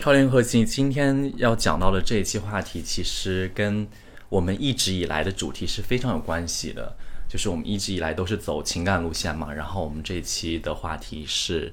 [0.00, 3.86] 漂亮核心今天要讲到的这一期话题，其实跟
[4.30, 6.96] 我们一直以来的主题是非常有关系的，
[7.28, 9.52] 就是我们一直以来都是走情感路线嘛。
[9.52, 11.70] 然后我们这一期的话题是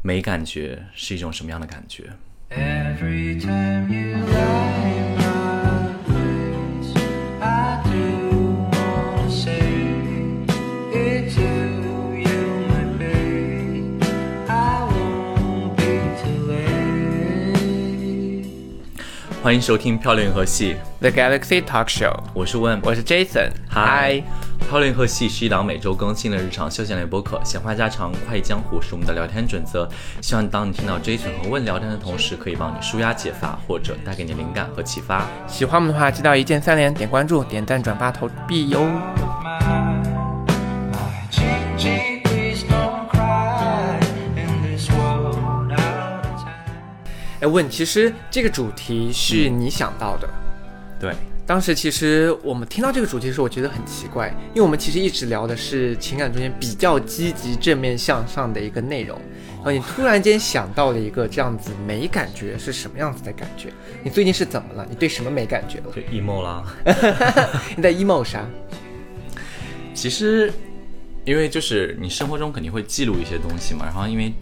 [0.00, 2.04] 没感觉是一种什么样的感觉
[2.48, 4.91] ？Every time you lie
[19.52, 24.18] 欢迎收听漂亮银河系，The Galaxy Talk Show，我是问，我是 Jason，嗨，
[24.66, 29.86] 漂亮银河系是一档每周更新的日常休闲类播客，闲话家常、快意江湖是我们的聊天准则。
[30.22, 35.26] 希望当你听到 Jason 和问聊天的同时，可以帮你舒压解乏，或者带给你灵感和启发。
[35.46, 38.80] 喜欢我们的话，记得一键三连，点关注、点赞、转发、投币哟。
[47.42, 50.28] 哎，问，其实这个主题是你想到的。
[51.00, 51.12] 对，
[51.44, 59.18] 当时其实我们听到这个主题的时候，我觉得很奇怪，因为我们其实一直聊的是情感中间比较积极、正面向上的一个内容，
[59.56, 63.70] 然后你突然间想到了一个这样子没感觉是什么样子的感觉？
[64.04, 64.86] 你最近是怎么了？
[64.88, 65.86] 你对什么没感觉了？
[65.92, 66.64] 就 emo 啦。
[67.76, 68.46] 你在 emo 啥？
[69.92, 70.52] 其实，
[71.24, 74.32] 因为就是你生活中肯定会记录一些东西嘛，然后因为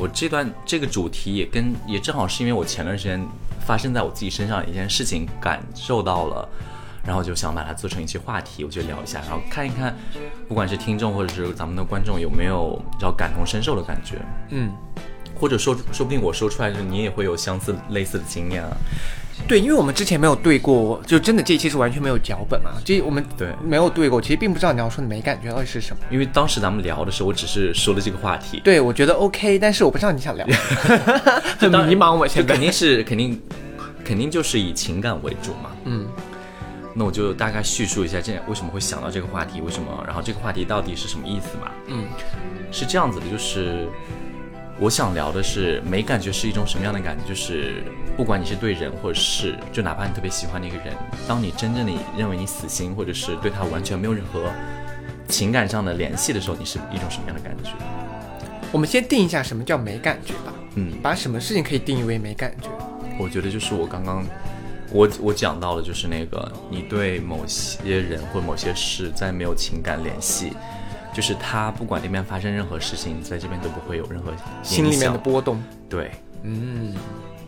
[0.00, 3.22] 我这段这个主题也跟也正好是因为我前段时间
[3.60, 6.48] 发生在我自己身上的一件事情感受到了，
[7.04, 9.94] 然后就想把它做成一期话题，我就聊一下，然后看一看，
[10.48, 14.16] 不管是听众或者是咱们的观众有没有比较感同身受的感觉，
[14.48, 14.72] 嗯。
[15.40, 18.76] 或者说说不定我说出来，就是你也会有相似类似的经验啊。
[19.48, 26.02] 对，因为我们之前没有对过，就真的这一期是完全没有脚本嘛，这我们对没有对过，其实并不知道你要说的没感觉到底是什么。
[26.10, 30.46] 因为当时咱们聊的时候，我只是说了这个话题，对，我觉得 OK，但是我不知道你想聊，
[31.58, 32.14] 很当然迷茫。
[32.14, 33.40] 我现在肯定是肯定
[34.04, 35.70] 肯定就是以情感为主嘛。
[35.84, 36.06] 嗯，
[36.94, 41.70] 那我就大概叙述一下这为什么会想到这个话题，为什么，然后这个话题到底是什么意思嘛？
[41.86, 42.04] 嗯，
[42.70, 43.88] 是这样子的，就是
[44.80, 47.82] 我想聊的是没感觉是一种什么样的感觉，就是
[48.16, 50.94] 不管你是对人或者事，就哪怕你特别喜欢的一个人，
[51.28, 54.50] 当你真正的认为你死心，或者是对他完全没有任何
[55.28, 57.72] 情感上的联系的时候，你是一种什么样的感觉？
[58.72, 62.68] 我们先定一下什么叫没感觉吧，嗯，把什么事情可以定义为没感觉。
[63.18, 64.24] 我觉得就是我刚刚
[64.90, 70.54] 我我讲到的，就是那个你对某些人或某些事在没有情感联系，
[71.12, 74.32] 就是他不管那边发生任何事情，在这边都不会有任何
[74.62, 75.62] 心里面的波动。
[75.88, 76.10] 对
[76.42, 76.94] 嗯，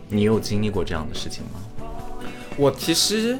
[0.09, 1.87] 你有经历过这样的事情吗？
[2.57, 3.37] 我其实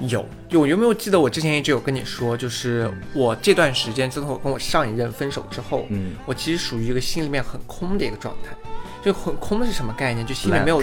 [0.00, 8.56] 有，有有没有记得我之前一直有跟你说，就是我这段时间自从我跟我上一任分手之后，嗯我其实属于一个心里面很空的一个状态。
[9.04, 10.26] 就很空的是什么概念？
[10.26, 10.82] 就心里面没有，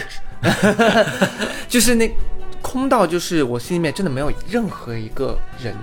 [1.67, 2.09] 就是那
[2.61, 5.75] 空到就是我心里面真的没有任何一个人。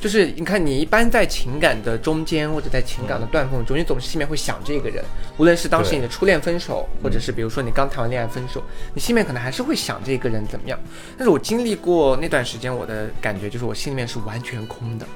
[0.00, 5.04] 就是你看，你一般在情感的中间或者在情感的断缝中，你总是心里面会想这个人，
[5.36, 8.62] 无论是当时你的初恋分手，或者是比如说你刚谈完恋爱分手，
[8.94, 10.78] 你心里面可能还是会想这个人怎么样。
[11.18, 15.06] 但是我经历过那段时间，我的感觉就是我心里面是完全空的，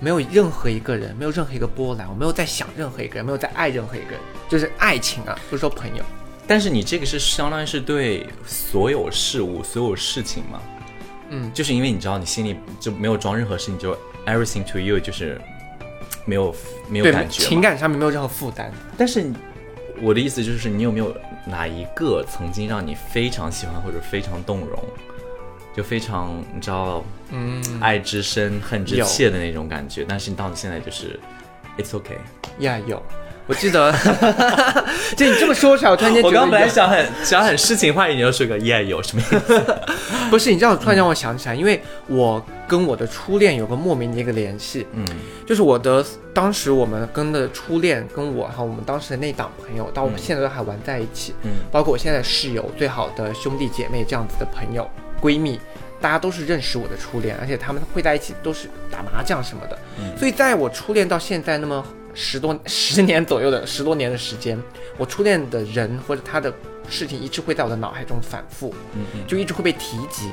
[0.00, 6.02] 没有任何一个人，没有任何一个波澜，我没有在想任何一个人，没有在爱任何一个人，就是爱情啊，不是说朋友。
[6.46, 10.60] 但是你这个是相当于是对所有事物、所有事情嘛，
[11.28, 13.96] 嗯，就是因为你知道你心里就没有装任何事情，就
[14.26, 15.40] everything to you 就是
[16.24, 16.54] 没有
[16.88, 18.72] 没有感，觉情感上面没有任何负担。
[18.96, 19.30] 但是
[20.00, 21.14] 我的意思就是，你有没有
[21.46, 24.78] 哪一个曾经让你非常喜欢或者非常动容，
[25.76, 30.04] 就非常你知道嗯，爱之深恨之切的那种感觉？
[30.08, 31.18] 但是你到你现在就是
[31.78, 32.18] it's okay。
[32.58, 33.02] 呀有，
[33.46, 33.92] 我记得，
[35.16, 39.64] 就你这么说出来，我突然间觉得我刚本来想很想很诗情画意，你又说个 yeah 有什么意思？
[40.30, 45.04] 不是你这样突然让我想起来，因为我跟我的初恋有个莫名的一个联系，嗯。
[45.44, 51.50] 就是我的当时我们跟的初恋跟我还有我们当时的那档朋友，到我们嗯现在都还玩在一起，嗯。
[51.70, 54.88] 包括我现在室友、最好的兄弟姐妹这样子的朋友、
[55.20, 55.60] 闺蜜，
[56.00, 60.16] 大家都是认识我的初恋，而且他们会在一起都是打麻将什么的，嗯。
[60.16, 64.60] 所以在我初恋到现在那么十多十年左右的十多年的时间，
[64.98, 66.52] 我初恋的人或者他的
[66.88, 70.30] 事情一直会在我的脑海中反复，嗯嗯，就一直会被提及。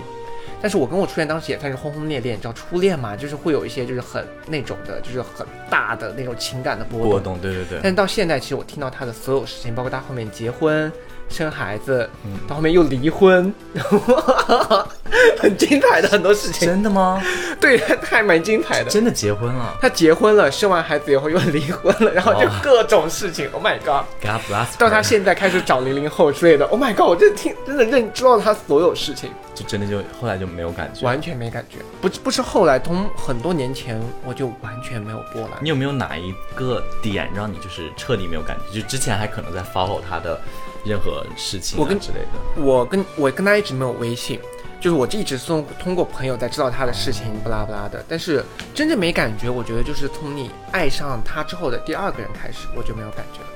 [0.61, 7.09] 但是我跟我初恋当时也算是轰轰烈烈，你知道初恋嘛，就是会有一些就是很那种的，就是很大的那种情感的波动。
[7.09, 10.91] 波动，对对对，但是到现在，其实我听到他的所有事情，包括他后面结婚、
[11.29, 13.53] 生孩子，嗯到后面又离婚，
[15.37, 16.67] 很精彩的很多事情。
[16.67, 17.21] 真的吗？
[17.59, 18.89] 对，他还蛮精彩的。
[18.89, 23.49] 真的结婚了他结婚了，生完孩子以后又离婚了，然后就哦各种事情。
[23.51, 24.77] Oh my god！，God bless。
[24.77, 26.65] 到他现在开始找零零后之类的。
[26.65, 27.07] Oh my god！
[27.07, 31.05] 我真的听真的认知道他所有事情，就真的就后来就没有感觉。
[31.05, 31.77] 完全没感觉。
[32.01, 35.51] 不不是后来，从很多年前我就完全没有波澜。
[35.61, 38.79] 你有没有哪一个点让你就是彻底没有感觉？
[38.81, 40.39] 就之前还可能在 follow 他的
[40.85, 42.61] 任何事情、啊、我跟之类的。
[42.61, 44.39] 我跟我跟他一直没有微信，
[44.79, 48.03] 就是我一直是通通过朋友在知道他的事情，不拉不拉的。
[48.07, 48.43] 但是
[48.73, 53.47] 真正没感觉，我觉得就是从你爱上他之后的第二个人开始，我就没有感觉了。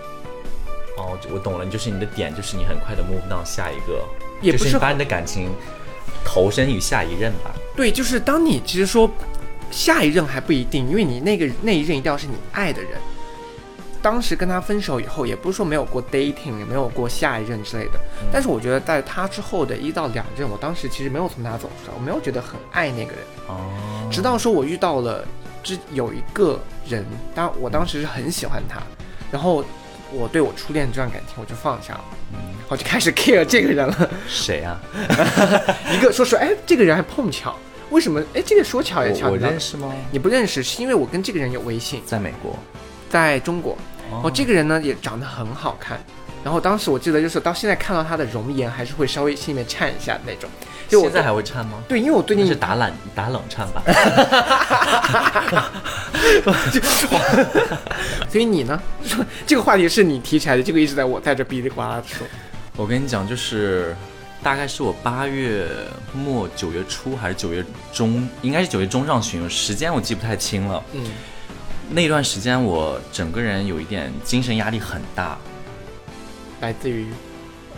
[0.98, 4.04] 哦，我懂了，就是你的点就是你很快的 move 到下一个，
[4.42, 5.50] 也不就是你把你的感情
[6.24, 7.52] 投身于下一任吧。
[7.76, 9.10] 对，就是当你其实说
[9.72, 12.92] 下一任还不一定，因为你那个那一任一定要是你爱的人。
[14.04, 17.92] 当时跟他分手以后，也不是说没有过 dating，也没有过下一任之类的。
[18.34, 23.22] 但是我觉得在他之后的一到两任，我当时其实没有从他走出来，我没有觉得很爱那个人。
[23.48, 23.72] 哦，
[24.12, 25.26] 直到说我遇到了
[25.64, 28.82] 之有一个人，当我当时是很喜欢他，
[29.32, 29.64] 然后
[30.12, 32.06] 我对我初恋这段感情我就放下了，
[32.68, 34.10] 我就开始 care 这个人了。
[34.28, 34.78] 谁啊？
[35.94, 37.56] 一个说实话，哎，这个人还碰巧，
[37.90, 38.22] 为什么？
[38.34, 39.94] 哎，这个说巧也巧，我认识吗？
[40.12, 42.54] 你不认识，是因为我跟这个人有微信，在美国。
[43.10, 43.78] 在中国。
[44.14, 46.00] 哦哦，这个人呢也长得很好看，
[46.44, 50.50] 然后当时我记得就是到现在看到他的容颜，还是会稍微心里面颤一下的那种。
[50.90, 51.80] 就我现在还会颤吗？
[51.88, 53.82] 对，因为我最近是打冷打冷颤吧？
[58.30, 58.80] 所以你呢？
[59.04, 62.28] 说 这个话题是你提起来的，这个一直在我在这哔哩呱啦的说。
[62.76, 63.96] 我跟你讲，就是
[64.44, 65.68] 大概是我八月
[66.14, 70.84] 末九月初还是九月中，应该是九月中上旬，时间我记不太清了。
[70.92, 71.04] 嗯，
[71.90, 75.38] 那段时间我整个人有一点精神压力很大，
[76.62, 77.06] 来自于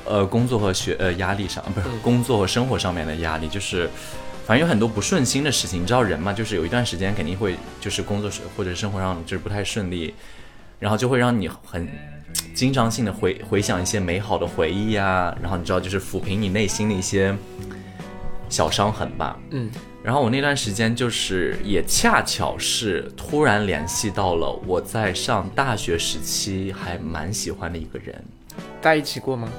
[0.06, 3.90] 呃，工作和学呃压力上，不是嗯工作和生活上面的压力，就是
[4.46, 5.82] 反正有很多不顺心的事情。
[5.82, 10.14] 你知道人嘛，就是有一段时间肯定会就是工作是或者生活上就是不太顺利，
[10.80, 11.90] 然后就会让你很
[12.54, 17.36] 经常性的回回想一些美好的回忆啊，然后你知道就是抚平你内心的一些
[18.48, 19.38] 小伤痕吧。
[19.50, 19.70] 嗯
[20.06, 28.24] 然后我那段时间就是也恰巧是突然联系到了我在上大学时期还蛮喜欢的一个人。
[28.80, 29.50] 在一起过吗？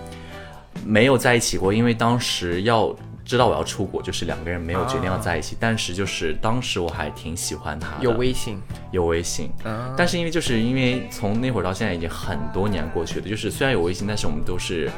[0.85, 2.95] 没有在一起过，因为当时要
[3.25, 5.57] 知道我要出国，就是两个人没有决定要在一起。
[5.59, 8.57] 但是就是当时我还挺喜欢他的，有微信
[8.93, 9.93] 有微信，啊？
[9.99, 14.89] 但是因为就是因为从那会儿到现在已经很多年过去了，就是虽然有微信，但是我们都是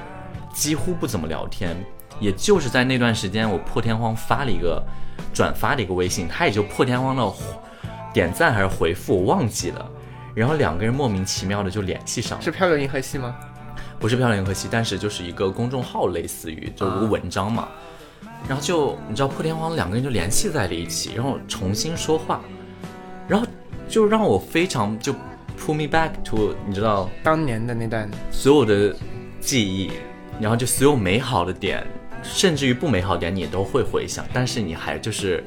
[0.53, 1.75] 几乎不怎么聊天。
[2.21, 4.83] 也就是在那段时间，我破天荒发了一个
[5.33, 7.33] 转发的一个微信，他也就破天荒的
[8.13, 9.91] 点赞还是回复，我忘记了。
[10.35, 12.45] 然后两个人莫名其妙的就联系上了。
[12.45, 13.35] 是漂流银河系吗？
[13.99, 17.69] 不是漂流银河系，但是就是一个公众号，类似于就一个文章嘛。
[18.49, 22.41] 然后就你知道破天荒两个人就联系在了一起，然后重新说话，
[23.27, 23.47] 然后
[23.89, 25.13] 就让我非常就
[25.59, 28.95] pull me back to 你知道当年的那段所有的
[29.41, 29.91] 记忆，
[30.41, 31.85] 然后就所有美好的点，
[32.23, 35.43] 甚至于不美好点你也都会回想，但是你还就是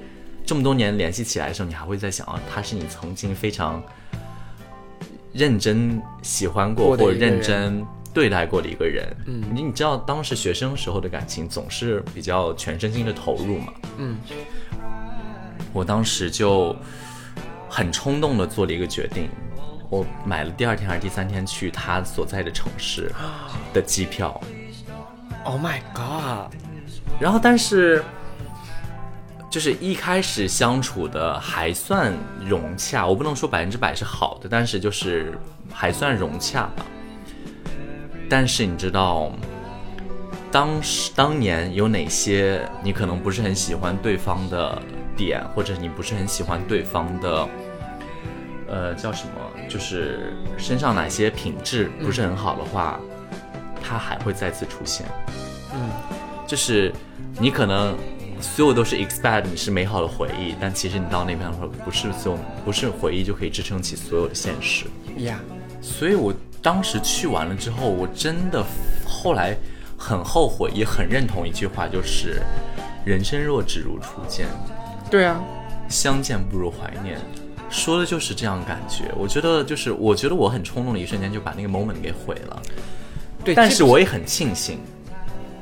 [0.45, 3.81] 这么多年联系起来的时候，你还会在想啊，他是你曾经非常
[5.33, 9.06] 认真喜欢过或认真对待过的一个人。
[9.25, 14.17] 嗯你你知道当时学生时候的感情总是比较全身心的投入嘛，嗯。
[15.74, 16.75] 我当时就
[17.69, 19.29] 很冲动的做了一个决定，
[19.89, 23.09] 我买了第二天还是第三天去他所在的城市
[23.74, 24.38] 的机票，
[25.43, 26.53] ，Oh my god！
[27.19, 28.03] 然后但是
[29.50, 35.38] 就是一开始相处的还算融洽，我不能说百分之百是好的，但是就是
[35.71, 36.86] 还算融洽吧。
[38.29, 39.31] 但是你知道，
[40.51, 44.81] 当时当年有哪些你可能不是很喜欢对方的
[45.17, 47.48] 点，或者你不是很喜欢对方的，
[48.69, 49.31] 呃，叫什么？
[49.67, 53.00] 就是身上哪些品质不是很好的话，
[53.91, 55.05] 他还会再次出现。
[55.74, 55.89] 嗯，
[56.48, 56.93] 就是
[57.38, 57.93] 你可能
[58.39, 64.86] 所有都是 expect 你是美好的回忆，但其实你到那边的时候，不是所有不是回忆就可以支撑起所有的现实。
[65.17, 65.38] 呀，
[65.81, 68.63] 所以我当时去完了之后，我真的
[69.05, 69.57] 后来
[69.98, 72.41] 很后悔，也很认同一句话，就是
[73.03, 74.48] 人生若只如初见，
[75.10, 75.38] 对啊，
[75.89, 77.19] 相见不如怀念。
[77.69, 82.62] 说的就是这样感觉，我觉得就是，我觉得我很冲动的一瞬间就把那个 moment 给毁了，
[83.43, 84.79] 对，但是我也很庆幸，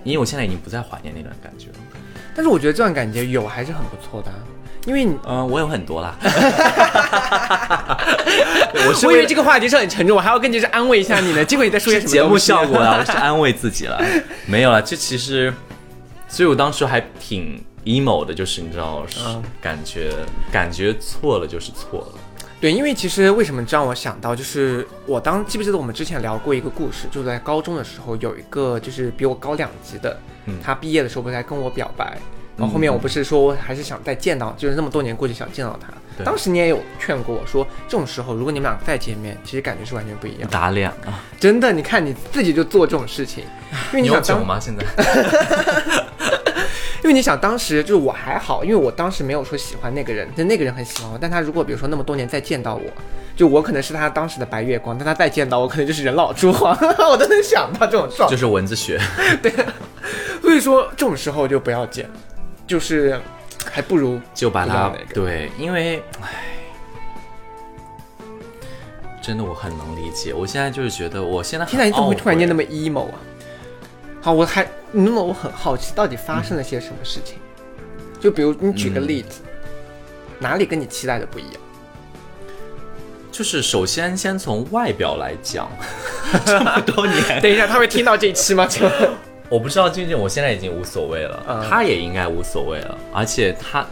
[0.04, 1.76] 因为我现在已经不再怀念那段感觉了。
[2.36, 4.38] 但是我觉得这段感觉有还是很不错的啊、
[4.86, 6.16] 因为你嗯、我有很多啦。
[8.88, 14.02] 我是我以为为这个话题是很沉重，我还要跟你是安慰一下你呢，结果你在说些什么节目效果啊， 我是安慰自己了。
[14.46, 15.54] 没有了，这其实，
[16.28, 19.06] 所以我当时还挺 emo 的，就是你知道，
[19.62, 20.12] 感觉
[20.52, 22.19] 感觉错了就是错了。
[22.62, 32.18] 对，因为其实为什么让我想到，就是我当记不记得我们之前聊过一个故事，就是在高中的时候有一个就是比我高两级的，嗯他毕业的时候不是来跟我表白，
[32.58, 35.88] 然后后面我不是说我还是想再见到，就是那么多年过去想见到他。
[36.18, 40.50] 对当时你也有劝过我说，这种时候如果你们俩再见面，其实感觉是完全不一样。
[40.50, 41.24] 打脸啊！
[41.40, 43.46] 真的，你看你自己就做这种事情，
[43.94, 44.60] 因为你想当你有酒吗？
[44.60, 44.84] 现在？
[47.04, 51.18] 因为你想，当时就是我还好，因为我当时没有说喜欢那个人，但那个人很喜欢我。
[51.20, 52.84] 但他如果比如说那么多年再见到我，
[53.36, 56.78] 就我可能是他当时的白月光，但他再见到我，可能就是人老珠黄，
[57.10, 58.36] 我都能想到这种状态。
[58.36, 59.00] 就是蚊子血。
[59.42, 59.54] 对
[60.42, 62.10] 所以说这种时候就不要见，
[62.68, 63.18] 就是
[63.72, 66.28] 还不如就把它不知道哪个对，因为唉，
[69.22, 70.34] 真的我很能理解。
[70.34, 73.20] 我现在就是觉得，我现在很天哪，你怎么会突然间那么么 emo 啊？
[74.22, 77.36] 好，我还那么我很好奇，到底发生了些什么事情？
[78.20, 79.42] 就比如你举个例子，
[80.40, 81.54] 哪里跟你期待的不一样？
[83.32, 85.70] 就是首先先从外表来讲，
[86.46, 88.68] 这么多年， 等一下，他会听到这一期吗？
[89.48, 93.86] 我不知道静静，我现在已经无所谓了，嗯他也应该无所谓了，而且他，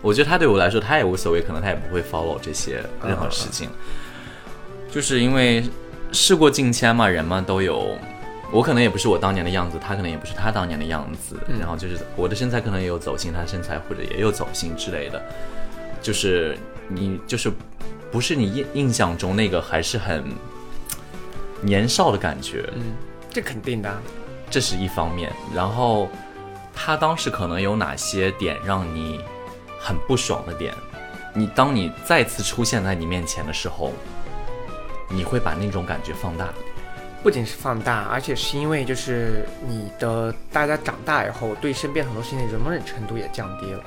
[0.00, 3.68] 我觉得他对我来说他也无所谓，可能他也不会 follow 这些任何事情，
[4.90, 5.62] 就是因为
[6.10, 7.96] 事过境迁嘛，人嘛都有，
[8.52, 15.20] 我可能也不是我当年的样子，他可能也不是他当年的样子，然后就是我的身材可能也有走形，他的身材或者也有走形之类的，
[16.00, 16.56] 就是
[16.88, 17.50] 你就是
[18.12, 20.24] 不是你印印象中那个还是很
[21.60, 22.68] 年少的感觉，
[23.30, 24.00] 这肯定的啊。
[24.50, 25.32] 这是一方面。
[25.52, 26.08] 然后
[26.72, 29.20] 他当时可能有哪些点让你
[29.80, 30.72] 很不爽的点？
[31.32, 33.92] 你当你再次出现在你面前的时候，
[35.08, 36.54] 你会把那种感觉放大。
[37.24, 43.82] 不仅是放大，而且是因为就是你的大家长大以后，对身边很多事情的容忍程度也降低了。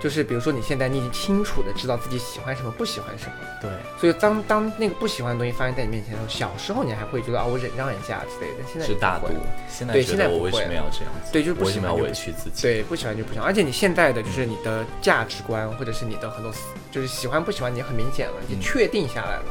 [0.00, 9.28] 就是比如说你现在你已经清楚的知道自己喜欢什么，不喜欢什么，对，所以当当那个不喜欢的东西发生在你面前的时候，小时候你还会觉得啊我忍让一下之类的，现在是大度。
[9.68, 11.32] 现在觉对现在不得我为什么会要这样子？
[11.32, 12.62] 对就是不喜欢就委屈自己？
[12.62, 16.52] 对，不喜欢就不喜欢，而且你现在的就是你的价值观，或者是你的很多，
[16.92, 19.44] 就是喜欢不喜欢你很明显了，你嗯确定下来了，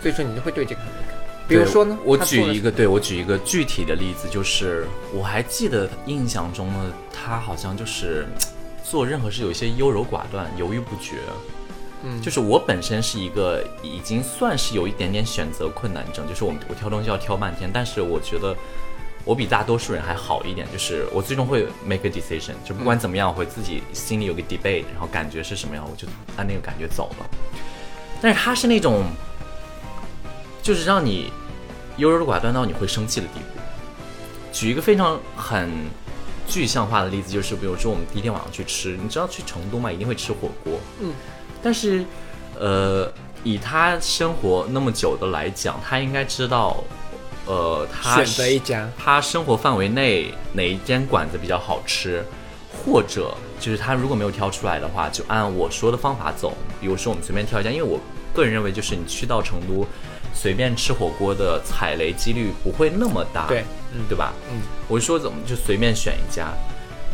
[0.00, 1.19] 所以说你就会对这个很敏感。
[1.50, 8.24] 比如说呢，我举一个，对我举一个具体的例子，就是我还记得印象中呢，他好像就是
[8.84, 11.16] 做任何事有一些优柔寡断、犹豫不决。
[12.02, 18.56] 嗯就是我本身是一个已经算是有一点点选择困难症，就是我我挑东西要挑半天，但是我觉得
[19.22, 27.28] 我比大多数人还好一点，就是我最终会 make a decision，就不管怎么样，我会自己心里有个 debate，然后感觉是什么样，我就按那个感觉走了。
[28.22, 29.04] 但是他是那种，
[30.62, 31.30] 就是让你
[32.00, 33.60] 优柔寡断到你会生气的地步。
[34.52, 35.70] 举一个非常很
[36.48, 41.12] 具象化的例子，就是比如说我们第一天晚上去吃，你知道去成都嘛，一定会吃火锅，嗯，
[41.62, 42.04] 但是
[42.58, 43.08] 呃，
[43.44, 46.82] 以他生活那么久的来讲，他应该知道，
[47.46, 52.24] 呃，他选择一家，他生活范围内哪一间馆子比较好吃，
[52.84, 56.52] 或者就是他如果没有挑出来的话，就按我说的方法走。
[56.80, 58.00] 比如说我们随便挑一家，因为我
[58.34, 59.86] 个人认为，就是你去到成都，
[60.32, 64.32] 随便吃火锅的踩雷几率不会那么大，对，嗯，对吧？
[64.50, 66.52] 嗯，我就说怎么就随便选一家，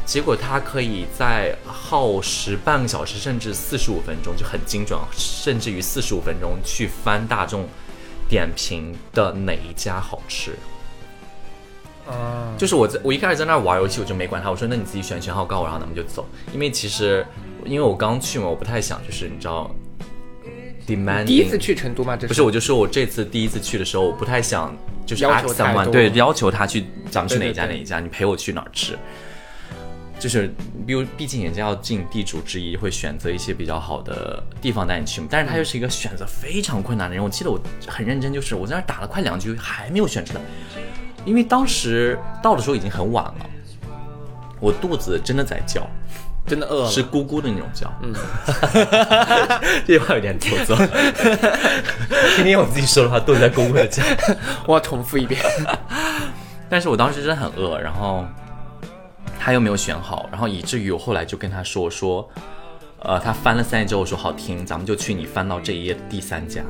[0.04, 7.66] 结果他可以在耗时半个小时，甚至四十五分钟，就很精准，甚至于四十五分钟去翻大众
[8.28, 10.52] 点评的哪一家好吃。
[12.06, 16.24] 啊，就是我在我一开始在那儿玩游戏，我就没管他，我说那你自己选选好告我，然后咱们就走。
[16.52, 17.26] 因为其实
[17.64, 19.68] 因为我刚去嘛，我不太想就是你知道
[20.86, 22.16] ，demanding 第一次去成都吗？
[22.16, 28.98] 这不是，我就说我这次第一次去的时候，我不太想就是要 ask 求太 someone 对要求他去，咱们去哪一家哪一家，你陪我去哪儿吃。
[30.18, 30.50] 就是，
[30.86, 35.26] 比如，毕竟人家要尽地主之谊，会选择一些比较好的地方带你去嘛。
[35.30, 37.22] 但是他又是一个选择非常困难的人。
[37.22, 40.40] 我记得我很认真，就是我在那打了快两局，还没有选出来，
[41.26, 43.50] 因为当时到的时候已经很晚了，
[44.58, 45.86] 我肚子真的在叫。
[46.46, 47.92] 真的饿了，是咕咕的那种叫。
[48.02, 48.14] 嗯，
[49.84, 50.76] 这句话有点做作。
[52.36, 54.02] 今天我自己说的话，都在咕咕的叫。
[54.66, 55.40] 我要重复一遍。
[56.68, 58.24] 但是我当时真的很饿，然后
[59.38, 62.28] 他又没有选好，然后以至于我后来就跟他说我说，
[63.00, 66.62] 呃，他翻了三页之后我说好听，咱们就去你翻到这一页的第三家。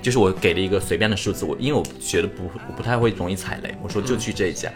[0.00, 4.70] 就是我给了一个随便的数字，我因为我觉得不我不太会容易踩雷，我说就去这家。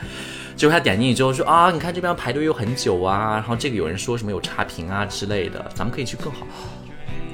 [0.57, 6.47] 结果他点进去之后说啊，你看这边排队又很久啊，然后这个有人说什么有差评啊之类的，咱们可以去更好。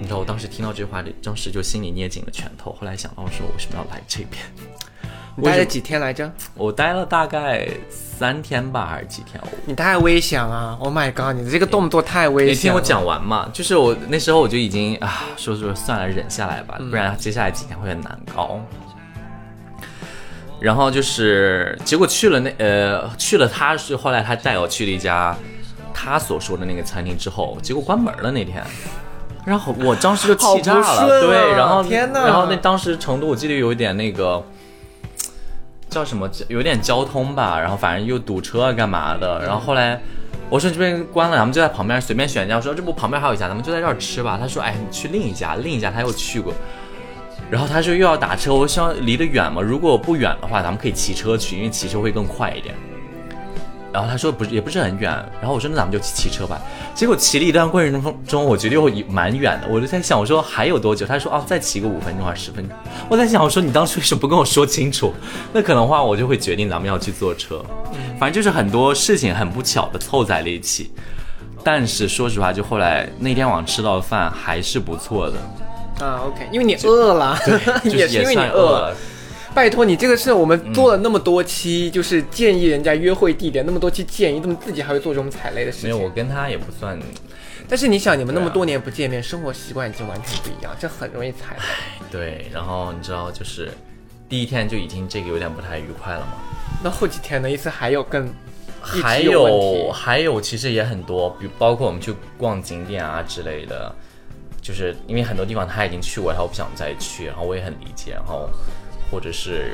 [0.01, 2.73] 你知道我当时听到这话，当时就心里捏紧了拳头。
[2.73, 4.68] 后来想到说，我为什么要来这边？
[5.41, 6.29] 你待了几天来着？
[6.55, 9.41] 我待了大概三天吧，还是几天？
[9.65, 12.53] 你太危险了！Oh my god，你的这个动作太危险了。
[12.53, 18.61] 你听我讲完嘛，就是我那时候我就已经啊，说说算了，忍下来吧，不然接下来几天会很难搞。
[20.59, 25.37] 然后就是结果去了那呃去了，他是后来他带我去了一家
[25.95, 28.61] 他所说的那个餐厅之后，结果关门了那天。
[29.45, 34.45] 然后我当时就气炸了，啊对，然后天哪然后那当时成都我记得有一点那个
[35.89, 40.01] 叫什么，有点交通吧，然后反正又堵车啊干嘛的，然后后来
[40.51, 44.39] 我说这边关了，咱们就在旁边随便选一家，我说这不旁边还有一家，咱们就在这儿吃吧。
[44.41, 46.53] 他说哎，你去另一家，另一家他又去过。
[47.51, 52.75] 然后他说又要打车，我说离得远吗，如果不远的话，咱们可以骑车去，因为骑车会更快一点。
[53.93, 55.11] 然后他说不是，也不是很远。
[55.41, 56.61] 然后我说那咱们就骑骑车吧。
[56.95, 59.69] 结果骑了一段过程中中，我觉得又蛮远的。
[59.69, 61.07] 我就在想，我说还有多久？
[61.07, 62.77] 他说哦，再骑个五分钟还是十分钟。
[63.09, 65.13] 我在想，我说你当初为什么不跟我说清楚？
[65.53, 67.65] 那可能的话，我就会决定咱们要去坐车。
[68.19, 70.91] 反正就是很多事情很不巧的凑在了一起。
[71.65, 77.37] 但是说实话，就后来那天晚上吃到的饭还是不错的，啊，OK，因为你饿了，
[77.85, 78.97] 就是 也是因为你饿了。
[79.59, 86.09] 拜托你，这个是我们做了那么多期，就是建议人家约会地点，那么多期建议，怎么自己还会做这种踩雷的事情没有，我？
[86.11, 86.97] 跟他也不算，
[87.69, 91.63] 但是你想，你们那么多年不见面，生活习惯已经完全不一样，这很容易踩雷。
[92.09, 92.47] 对。
[92.53, 93.69] 然后你知道，就是
[94.29, 96.35] 第一天就已经这个有点不太愉快了嘛。
[96.85, 97.51] 那后几天呢？
[97.51, 98.29] 意思还有更
[98.95, 103.93] 一还有还有，其实也很多，比如包括我们去逛景点啊之类的，
[104.63, 108.49] 就是因为很多地方他已经去过，他不想再去，然后我也很理解，然后
[109.11, 109.73] 或者是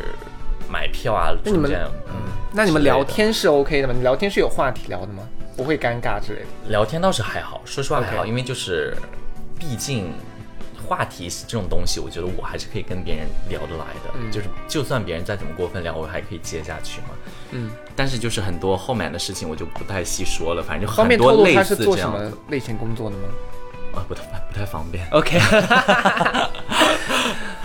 [0.70, 2.14] 买票啊，那你们中间嗯，
[2.52, 3.94] 那你们聊天是 OK 的吗？
[3.96, 5.22] 你聊天是有话题聊的吗？
[5.56, 6.46] 不会尴尬之类的？
[6.70, 8.96] 聊天倒是还好，说实话还好因为就是
[9.58, 10.12] 毕竟。
[10.86, 17.06] 话题这种东西，我觉得我还是可以跟别人聊得来的，嗯就是就算别人再怎么过分聊，我还可以接下去嘛。
[17.52, 23.22] 嗯，但是就是很多后面的事情我就不太细说了，反正就方很多类似这样做什么类型工作的吗
[23.96, 25.08] 啊，不太不太方便。
[25.12, 25.40] ？OK。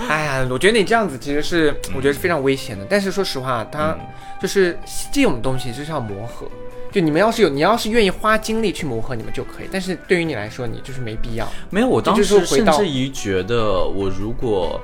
[0.08, 2.86] 哎呀，我觉得你这样子其实是，我觉得是非常危险的。
[2.90, 4.00] 但是说实话，它嗯
[4.42, 4.78] 就是
[5.12, 6.48] 这种东西就是要磨合。
[6.92, 9.70] 就你们要是有，你要是愿意花精力去磨合，你们就可以。
[9.72, 11.48] 但是对于你来说，你就是没必要。
[11.70, 14.82] 没有，我当时甚至于觉得，我如果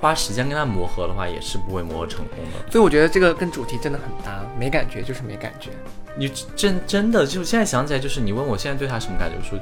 [0.00, 2.72] 花时间跟他磨合的话，也是不会磨合成功的。
[2.72, 5.70] 所以我觉得这个跟主题真的很搭，没感觉就是没感觉。
[6.16, 9.58] 你真真的就现在想起来，就是你问我现在对他什么感觉，我说，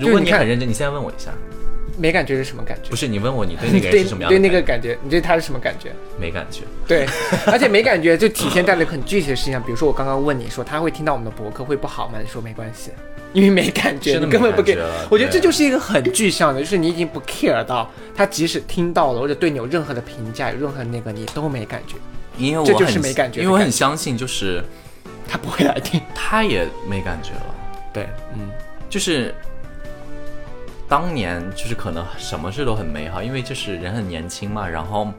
[0.00, 1.30] 如果你很认真，你现在问我一下，
[1.98, 2.88] 没感觉是什么感觉？
[2.88, 5.92] 不是你问我你对那个人对是什么样的对那个感感觉，你对他是什么感觉？
[6.18, 6.62] 没感觉？
[6.86, 7.06] 对，
[7.46, 12.18] 而且没感觉就体现在了很具体的事情上，比如说我刚刚问你说他会听到我们的博客会不好吗？
[12.22, 12.92] 你说没关系，
[13.32, 15.08] 因为没感觉，你根本不没 care 感觉了。
[15.10, 21.96] 我觉得这就是一个很具象的，就是你已经不 care 到他即使听到了或者对你有任何的评价，有任何那个你都没感觉，
[22.38, 24.62] 因为我这就是很没感觉的因为我很相信，就是
[25.28, 26.00] 他不会来听。
[26.14, 27.54] 他也没感觉了。
[27.92, 28.50] 对，嗯，
[28.88, 29.34] 就是
[30.88, 35.12] 当年就是可能什么事都很美好，因为就是人很年轻嘛，然后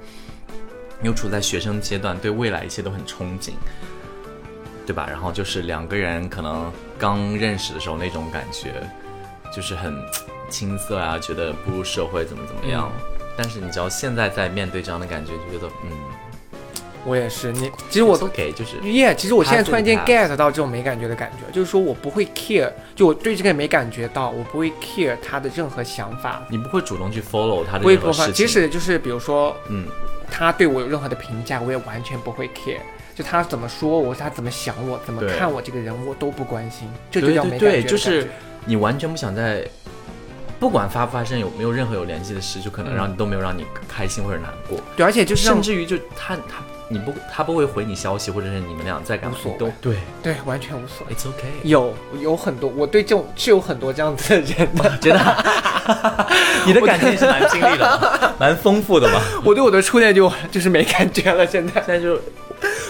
[1.04, 3.52] 又处在学生阶段，对未来一切都很憧憬，
[4.86, 5.06] 对吧？
[5.08, 8.74] 然后就是两个人可能刚认识的时候那种感觉，
[9.56, 9.96] 就是很
[10.50, 12.92] 青涩啊，觉得步入社会怎么怎么样。
[13.38, 15.92] 但是你只要现在在面对这样的感觉，就觉得嗯，
[17.06, 17.52] 我也是。
[17.52, 28.28] 你其实我都给就是耶其实我现在突然间 get 到这种没感觉的感觉，就是说我不会 care，就我对这个没感觉到，我不会 care 他的任何想法，你不会主动去 follow 他的不会播放。
[28.28, 29.86] 任何事情，即使就是比如说嗯。
[30.32, 32.78] 他对我有任何的评价，我也完全不会 care。
[33.16, 36.88] 就他怎么说我，他怎么想我，怎么看我这个人，我都不关心。
[37.10, 37.82] 这就叫没感觉。
[37.82, 38.30] 就是
[38.64, 39.68] 你完全不想在，
[40.60, 51.14] 不管发不发生有没有任何有联系的事，就可能嗯让你都没有让你开心或者难过，对，而且就是甚至于就他他你不他不会回你消息，或者是你们俩在干嘛无所谓都对对完全无所谓。
[51.16, 54.90] ，it's okay，有有很多，我对这种是有很多这样子的人的。
[54.98, 56.28] 真的，
[56.66, 59.22] 你的感情也是蛮经历的， 蛮丰富的嘛。
[59.46, 62.20] 我对我的初恋就就是没感觉了，现在现在就，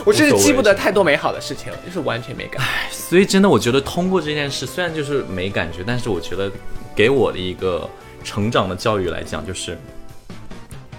[0.05, 2.95] 我甚至记不得太多美好的事情了，就是完全没感觉。
[2.95, 6.49] 所以真的，我觉得通过这件事，虽然就是没感觉，但是我觉得
[6.95, 7.89] 给我的一个
[8.23, 9.77] 成长的教育来讲，就是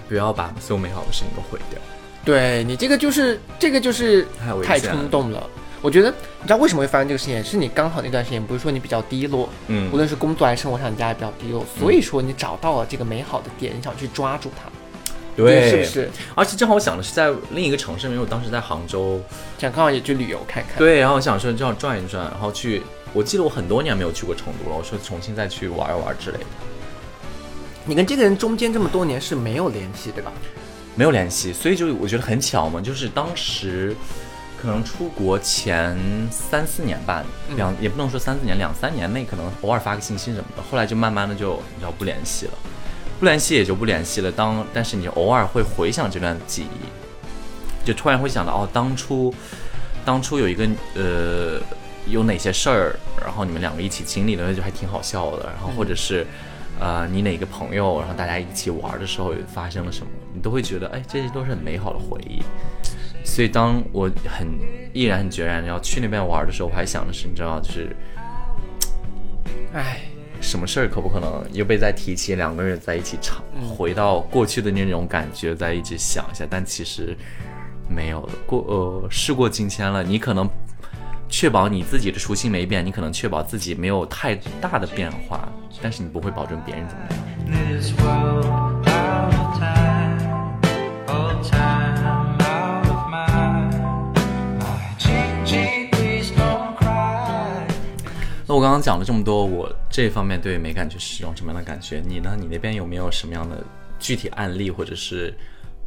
[0.07, 1.79] 不要把所有美好的事情都毁掉。
[2.23, 4.27] 对你这个就是这个就是
[4.63, 5.49] 太冲动了。
[5.81, 14.69] 我觉得你知道为什么会发生这个事情，是你刚好那段时间不是说你比较低落，嗯无论是工作还是生活上，你家也比较低落，所以说你找到了这个美好的点，你想去抓住它。
[15.35, 16.09] 对是不是？
[16.35, 19.19] 而且正好我想的是在另一个城市，因为我当时在杭州，
[19.57, 20.77] 想刚好也去旅游看看。
[20.77, 26.45] 对，然后我想说正好转一转，然后去，我记得我很多年没有去过成都了，我说重新再去玩一玩之类的，
[27.85, 30.31] 你跟这个人中间这么多年是没有联系，对吧？
[30.95, 33.95] 没有联系，所以就我觉得很巧嘛，就是当时
[34.61, 35.97] 可能出国前
[36.29, 37.23] 三四年吧，
[37.55, 42.53] 两、也不能说三四年，两三年内可能偶尔发个信息什么的，后来就慢慢的就你知道不联系了，
[43.19, 44.31] 不联系也就不联系了。
[44.31, 49.33] 当但是你偶尔会回想这段记忆，就突然会想到哦，当初
[50.05, 51.59] 当初有一个呃
[52.07, 55.45] 有哪些事儿，然后你们两个一起经历了，就还挺好笑的。
[55.45, 56.25] 然后或者是、
[56.81, 62.41] 呃你哪个朋友，然后大家一起玩的时候发生了什么，你都会觉得哎这些都是很美好的回忆。
[63.23, 64.47] 所以当我很
[64.91, 67.95] 毅然很决然要去那边玩的时候，我还想的是，你知道，就是
[69.73, 70.01] 哎，
[70.41, 73.43] 什么事儿可不可能又被再提起，两个人在一起唱，
[73.77, 77.15] 回到过去的那种感觉，再一直想一下，但其实
[77.87, 80.49] 没有的，过呃事过境迁了，你可能
[81.31, 85.47] 确保你自己的初心没变，你可能确保自己没有太大的变化，
[85.81, 87.11] 但是你不会保证别人怎么样。
[91.07, 91.31] Oh.
[98.47, 102.01] 那我刚刚讲了这么多，我这方面对美感觉是一种什么样的感觉？
[102.05, 102.35] 你呢？
[102.37, 103.63] 你那边有没有什么样的
[103.97, 105.33] 具体案例，或者是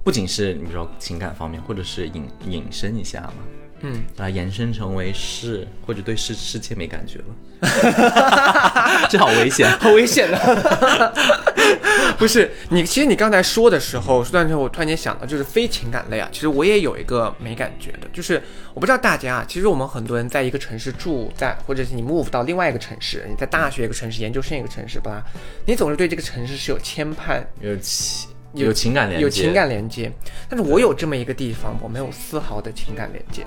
[0.02, 3.63] 不仅是你比如说情感方面，或者是引引申一下嘛？
[3.86, 9.70] 嗯，把它延伸成为是，或者对世世界没感觉了， 这好危险。
[9.78, 11.12] 好危险的。
[12.16, 18.40] 不是你，其实你刚才说的时候，说段时候我突然间想到，就是非情感类啊，其实我也有一个没感觉的，就是
[18.72, 25.22] 我不知道大家啊，其实我们很多人在一个城市住在，或者是你 move 到另外一个城市，你在大学一个城市，研究生一个城市，吧，
[25.66, 30.12] 你总是对这个城市是有牵绊，有情有情感连接，有情感连接。
[30.48, 33.44] 但是我有这么一个地方，我没有丝毫的情感连接，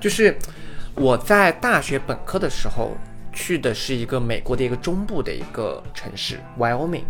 [0.00, 0.36] 就是
[0.94, 2.96] 我在大学本科的时候
[3.32, 7.04] 去的是一个美国的一个中部的一个城市 Wyoming。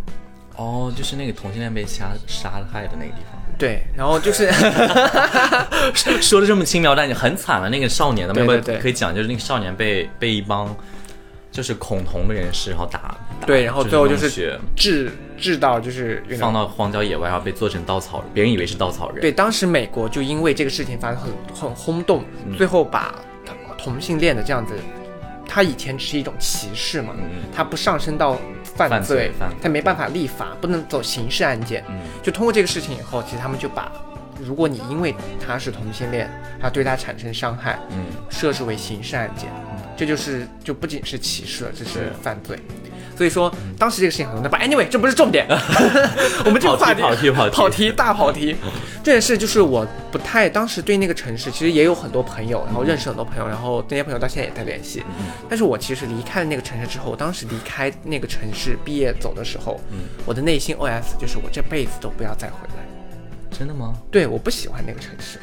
[0.56, 3.40] 哦，就是那个同性恋被杀杀害的那个地方。
[3.56, 4.50] 对，然后就是
[6.20, 7.68] 说的这么轻描淡写，很惨了。
[7.68, 10.74] 那个少年的，没有对对对可以讲，就是那个少年被被一帮
[11.50, 19.20] 就是恐同的人士，然后打，打对，然后最后就是治治到就是放到荒郊野外，然后被做成稻草人，别人以为是稻草人。
[19.20, 22.24] 对，当时美国就因为这个事情发生很很轰动，
[22.56, 23.14] 最后把
[23.76, 24.74] 同性恋的这样子，
[25.46, 29.30] 他以前只是一种歧视嘛，嗯他不上升到犯犯罪
[29.62, 32.00] 他没办法立法，不能走刑事案件，嗯。
[32.22, 33.90] 就通过这个事情以后，其实他们就把。
[34.40, 35.12] 如果你因为
[35.44, 39.48] 他是同性恋，他对他产生伤害，嗯，设置为刑事案件，
[39.96, 42.12] 这就是就不仅是歧视了，这是是。
[42.22, 42.56] 犯罪。
[43.18, 45.44] 所以说，当时这个事情很多人把 anyway，这不是重点，
[46.46, 48.54] 我们这个话题跑题跑题跑题大跑题。
[49.02, 55.02] 这件事就是我不太当时对那个城市其实也有很多朋友，然后认识很多朋友，然后那些朋友到现在也在联系。
[55.48, 59.80] 但是我其实离开了那个城市之后，我当时离开那个城市毕业走的时候，
[60.24, 62.84] 我的内心 OS 就是我这辈子都不要再回来。
[63.50, 63.94] 真的吗？
[64.12, 65.40] 对，我不喜欢那个城市，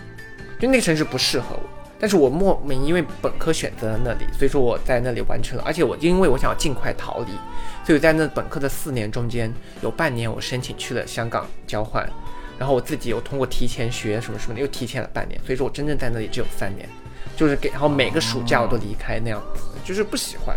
[0.61, 1.74] 就那个城市不适合我。
[1.99, 7.31] 但是我莫名因为本科选择了那里，所以说我在那里完成了，而且我因为我想要尽快逃离，
[7.85, 12.07] 所以在那本科的四年中间有半年我申请去了香港交换，
[12.59, 16.87] 然后我自己有通过提前学什么什么的又提前了半年，所以说我真正在那里只有三年，
[17.35, 20.55] 就是给然后每个暑假我都离开那样子，就是不喜欢。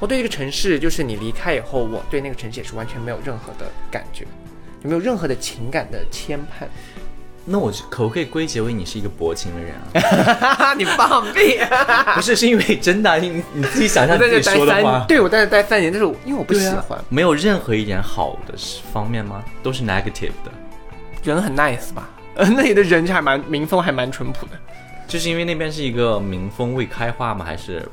[0.00, 4.26] 我对这个城市，就是你离开以后，我对那个城市也是完全没有任何的感觉，
[4.82, 6.66] 有没有任何的情感的牵绊？
[7.44, 10.34] 那我可不可以归结为你是一个薄情的人啊？
[10.34, 11.58] 哈哈，你放屁！
[12.14, 18.54] 不是，是因为真的啊，你你自己想象自己这待三，说的话，对我在这待三年，但是我因为我不喜欢，没有任何一点好的
[18.92, 19.42] 方面吗？
[19.62, 20.52] 都是 negative 的。
[21.24, 22.08] 人很 nice 吧？
[22.34, 24.52] 呃，那里的人还蛮民风还蛮淳朴的，
[25.06, 27.44] 就是因为那边是一个民风未开化吗？
[27.44, 27.86] 还是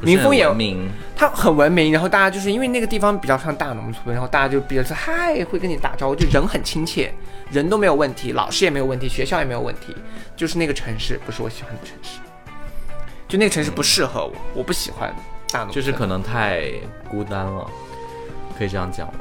[0.00, 0.90] 民风也很文明？
[1.16, 7.12] 他很文明，然后大家就是因为那个地方比较像大农村，然后大家就比较说嗨，会跟你打招呼，就人很亲切，
[7.50, 9.96] 人都没有问题，老师也没有问题，学校也没有问题，
[10.36, 12.20] 就是那个城市不是我喜欢的城市，
[13.26, 15.14] 就那个城市不适合我，我不喜欢
[15.50, 16.64] 大农村，就是可能太
[17.08, 17.66] 孤单了，
[18.58, 19.20] 可以这样讲吗？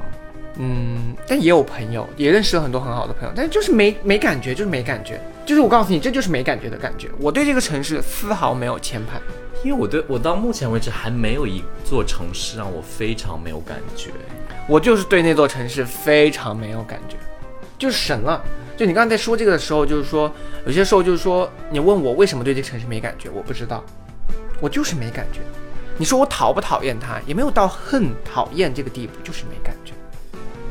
[0.57, 7.09] 嗯，但也有朋友，也认识了很多很好的朋友，但是就是没没感觉，就是没感觉，就是我告诉你，这就是没感觉的感觉。
[7.19, 9.19] 我对这个城市丝毫没有牵绊。
[9.65, 14.11] 因为我对我到目前为止还没有一座城市让我非常没有感觉。
[14.67, 17.17] 我就是对那座城市非常没有感觉，
[17.75, 18.39] 就是神了。
[18.77, 20.31] 就你刚才在说这个的时候，就是说
[20.67, 23.83] 有些时候就是说，你问我为什么对这个城市没感觉，我不知道，
[24.61, 25.39] 我就是没感觉。
[25.97, 29.93] 你说我讨不讨厌它，也没有到恨讨厌这个地步，就是没感觉。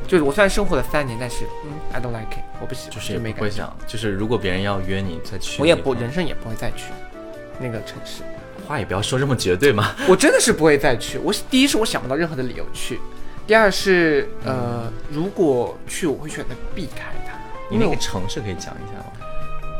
[0.06, 3.38] 就是我虽然生活了三年，但是嗯，I don't like it，我不喜欢，就是也没感觉。
[3.38, 6.92] 不会想，就是如果别人要约你再去，我也不，人生也不会再去
[7.58, 8.22] 那个城市。
[8.64, 9.94] 话也不要说这么绝对嘛。
[10.08, 11.18] 我真的是不会再去。
[11.18, 12.98] 我第一是我想不到任何的理由去，
[13.46, 17.34] 第二是呃，如果去我会选择避开它，
[17.70, 19.12] 你那个城市可以讲一下吗？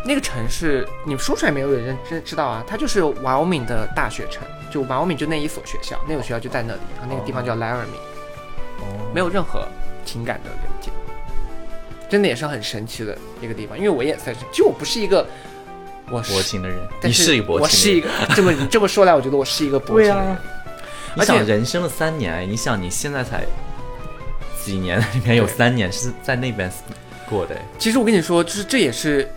[0.06, 7.96] 那个城市你们说出来没有人知知道啊，它就是瓦欧敏的大学城，就瓦欧敏就那一所学校，那个学校就在那里，然后那个地方叫莱尔米，
[8.80, 9.66] 哦没有任何
[10.04, 10.90] 情感的连接，
[12.10, 13.78] 真的也是很神奇的一个地方。
[13.78, 15.26] 因为我也算是，就我不是一个，
[16.10, 20.24] 我是薄情的人，但你是一个薄情的人，我是一个 这么你这么说来，我觉得我是一个薄情的人。
[20.24, 20.38] 对啊。
[21.16, 23.44] 你而且想人生了三年，你想你现在才
[24.62, 26.70] 几年，里面有三年是在那边
[27.28, 29.28] 过的，其实我跟你说，就是这也是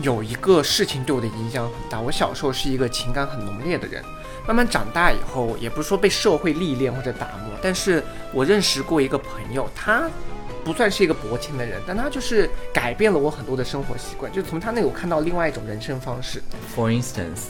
[0.00, 2.00] 有一个事情对我的影响很大。
[2.00, 4.02] 我小时候是一个情感很浓烈的人，
[4.46, 10.08] 慢慢长大以后，也不是说被社会历练或者打磨，但是我认识过一个朋友，他
[10.68, 16.42] 不算是一个薄情的人，但他就是改变了我很多的生活习惯，就从他那里我看到另外一种人生方式。
[16.76, 17.44] For instance，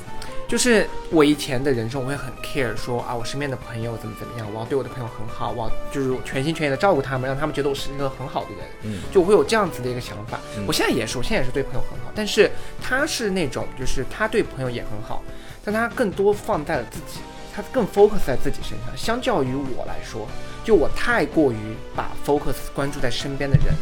[0.47, 8.59] 就是我以前的人生，我会很 care 说啊，我身边的朋友怎么怎么样，我要对我的朋友很好，我要就是全心全意的照顾他们，让他们觉得我是一个很好的人。
[8.85, 10.39] 嗯，就我会有这样子的一个想法。
[10.57, 12.49] 嗯我现在也是，我现在也是对朋友很好，但是
[12.81, 15.25] 他是那种就是他对朋友也很好，
[15.65, 17.19] 但他更多放在了自己，
[17.59, 18.97] 他更 focus 在自己身上。
[18.97, 20.29] 相较于我来说，
[20.65, 21.57] 就我太过于
[21.97, 23.75] 把 focus 关注在身边的人，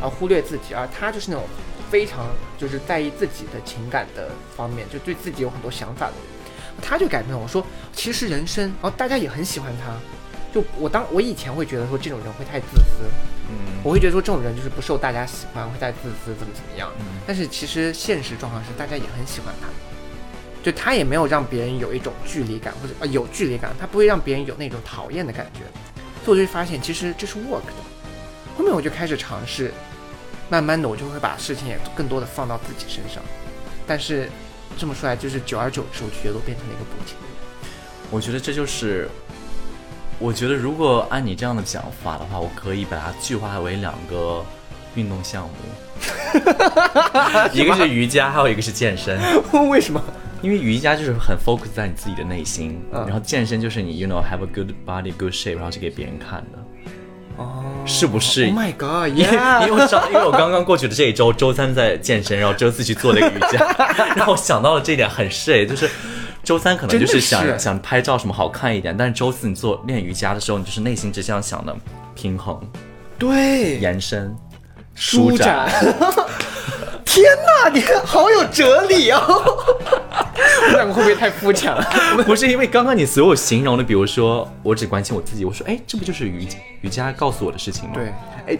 [0.00, 1.44] 而忽略自己，而他就是那种
[1.90, 6.22] 非常就是在意自己的情感的方面，就对自己有很多想法的人。
[6.80, 9.92] 他就改变了我说，其实人生，然后大家也很喜欢他。
[10.54, 13.02] 就我当我以前会觉得说这种人会太自私，
[13.50, 16.88] 嗯我会觉得说这种人就是不受大家喜欢，会太自私，怎么怎么样。
[17.00, 19.66] 嗯但是其实现实状况是，大家也很喜欢他，
[20.66, 25.60] 就他也没有让别人有一种距离感，或者呃有距离感，他不会让别人有那种讨厌的感觉。
[26.24, 27.72] 所以我就会发现，其实这是 work 的。
[28.58, 29.72] 后面我就开始尝试，
[30.48, 33.22] 慢慢的我就会把事情也更多的放到自己身上。
[33.86, 34.28] 但是
[34.76, 37.70] 这么说来，就是久而久之，我就觉得都变成了一个薄情人。
[38.10, 39.08] 我觉得这就是，
[40.18, 44.44] 我觉得如果按你这样的讲法的话，我可以把它具化为两个
[44.96, 45.54] 运动项目，
[47.54, 49.16] 一个是瑜伽，还有一个是健身。
[49.70, 50.02] 为什么？
[50.46, 56.58] 因为瑜伽就是很 focus 在你自己的内心，嗯然后健身就是你 you know have a good body good shape，然后去给别人看的。
[57.36, 59.08] 哦，是不是 Oh my god！
[59.08, 63.74] 因为 yeah 因为我上，因为我刚刚过去的这一周，周三在健身，然后周四去做那个瑜伽，
[64.14, 65.90] 让我想到了这一点，很是哎，就是
[66.44, 71.76] 周三可能就是想是想拍照什么好看一点，但是周四你做练瑜伽的时候，你就是内心只想想的
[72.14, 72.56] 平衡、
[73.18, 74.32] 对，延伸、
[74.94, 75.68] 舒展。
[77.22, 77.24] 展。
[77.24, 79.20] 天哪，你好有哲理哦！
[80.62, 81.84] 我们两个会不会太肤浅了？
[82.26, 86.46] 不是因为刚刚你所有形容的，比如说我只关心我自己，我说哎，这不就是瑜
[86.82, 87.94] 瑜伽告诉我的事情吗？
[87.94, 88.12] 对，
[88.46, 88.58] 哎，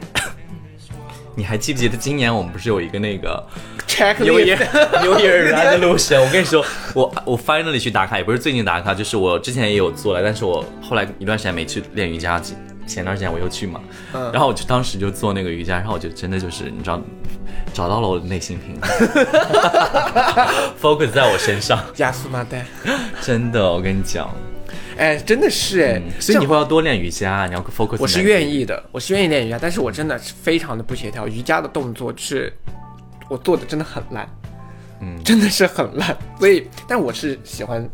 [1.34, 3.44] 你还记不记得今年我们不是有一个那个
[3.86, 4.58] check New Year
[5.02, 6.64] New Year Resolution，我跟你说，
[6.94, 12.40] 我 我 finally 去打卡，也不是最近打卡，就是我之前也有做了，但是我后来一段时间没去练瑜伽，
[12.86, 13.80] 前段时间我又去嘛，
[14.14, 17.00] 嗯然后我就当时就做那个瑜伽，然后我就真的就是你知道，
[17.72, 18.90] 找到了我的内心平衡，
[20.80, 22.64] focus 在我身上， 加速麻袋。
[23.20, 24.30] 真的，我跟你讲，
[24.96, 31.26] 哎，真的是哎、所以你像会要多练瑜伽，你要 focus，我是愿意的，我是愿意练瑜伽，但是我真的是非常的不协调。
[31.28, 32.52] 瑜伽的动作是，
[33.28, 34.28] 我做的真的很烂，
[35.00, 36.16] 嗯真的是很烂。
[36.38, 37.86] 所以，但我是喜欢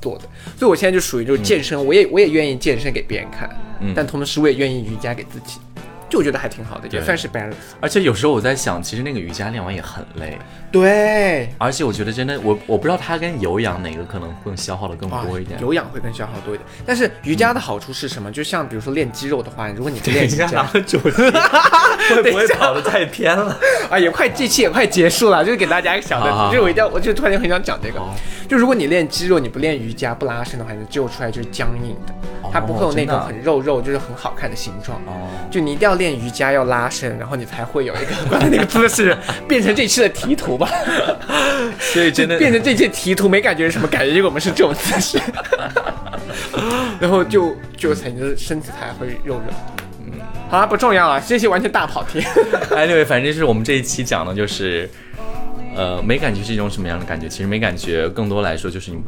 [0.00, 0.24] 做的，
[0.58, 3.48] 所以我现在就属于就是健身，我也我也愿意健身给别人看，
[3.80, 5.58] 嗯但同时我也愿意瑜伽给自己，
[6.08, 7.54] 就我觉得还挺好的，也算是 balance。
[7.80, 10.38] 而且有时候我在想，其实那个瑜伽练完也很累，
[10.72, 15.60] 对，而且我觉得真的，我我不知道它跟有氧哪个可能更消耗的更啊多一点。
[15.60, 16.66] 有氧会更消耗多一点。
[16.86, 18.32] 但是瑜伽的好处是什么？
[18.32, 23.56] 就像比如说练肌肉的话，如果你不练 瑜伽，了主题，会不会跑得太偏了？
[23.90, 28.14] 啊，也快这期也快结束了，就是给大家一个小的，就是我一定要，我就突然间很想讲这个好，
[28.48, 32.14] 就如果你练肌肉，你不练瑜伽不拉伸的话，你的肌肉出来就是僵硬的，
[32.52, 34.98] 它不会有那种很肉肉，就是很好看的形状。
[35.06, 40.68] 哦，就你一定要练瑜伽，要拉伸，然后你才会有一个 那个姿势变成这期的题图吧？
[41.78, 44.14] 所以真的变成这期的题图没感觉是什么感觉？
[44.14, 45.18] 结果我们是这种姿势，
[47.00, 49.42] 然后就就才你的身体才会肉肉。
[50.06, 50.12] 嗯，
[50.48, 52.20] 好了，不重要了，这些完全大跑题。
[52.70, 54.88] anyway，反正就是我们这一期讲的就是，
[55.76, 57.28] 呃，没感觉是一种什么样的感觉？
[57.28, 58.98] 其实没感觉更多来说就是你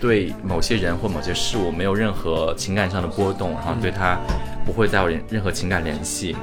[0.00, 4.18] 对某些人或某些事物没有任何情感上的波动，然后对他
[4.64, 6.36] 不会再有任任何情感联系。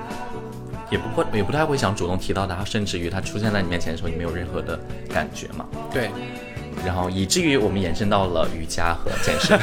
[0.90, 4.78] 也不会，也不太会想主动提到他，甚至于他出现在你面前的时候，你没有任何的
[5.14, 5.66] 感觉嘛。
[5.90, 6.12] 对，
[6.86, 9.58] 然后以至于我们延伸到了瑜伽和健身。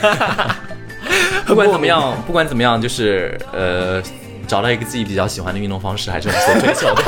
[1.46, 4.02] 不管怎么样，不管怎么样，就是呃，
[4.46, 7.02] 找到一个自己比较喜欢的运动方式，还是我们所追求的。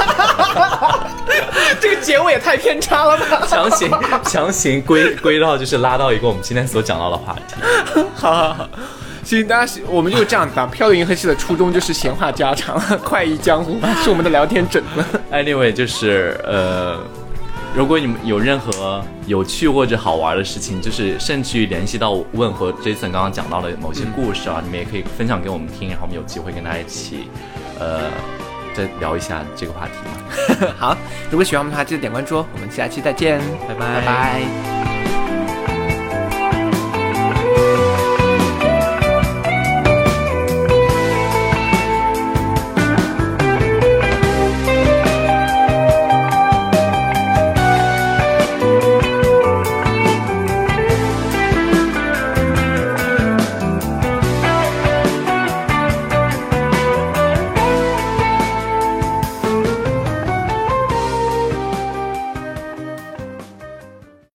[1.80, 3.46] 这个结尾也太偏差了吧！
[3.48, 3.90] 强行
[4.24, 7.54] 强行归归到就是拉到一个我们今天所讲到的话题。
[8.14, 8.68] 好 好好，
[9.24, 10.66] 行，大家是我们就这样子吧。
[10.66, 15.02] 漂流银河系的初衷就是闲话家常， 快意江湖是我们的聊天准则。
[15.36, 16.98] Anyway，就是呃，
[17.74, 27.28] 如果你们有任何有趣或者好玩的事情，就是甚至于联系到问和 Jason 刚刚讲到的某些故事啊，你们也可以分享给我们听，然后我们有机会跟大家一起，
[27.78, 28.00] 呃，
[28.74, 30.72] 再聊一下这个话题嘛。
[30.78, 30.96] 好，
[31.30, 32.46] 如果喜欢我们的话，记得点关注哦。
[32.54, 34.99] 我们下期再见，拜拜拜拜